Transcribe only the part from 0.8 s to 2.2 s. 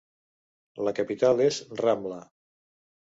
La capital és Ramla.